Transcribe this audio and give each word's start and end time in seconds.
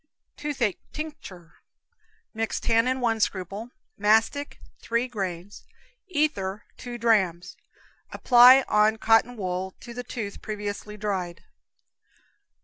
Toothache 0.35 0.79
Tincture. 0.91 1.57
Mix 2.33 2.59
tannin, 2.59 3.01
1 3.01 3.19
scruple; 3.19 3.69
mastic, 3.99 4.59
3 4.79 5.07
grains; 5.07 5.63
ether, 6.07 6.65
2 6.77 6.97
drams. 6.97 7.55
Apply 8.11 8.63
on 8.67 8.97
cotton 8.97 9.37
wool, 9.37 9.75
to 9.81 9.93
the 9.93 10.03
tooth, 10.03 10.41
previously 10.41 10.97
dried. 10.97 11.43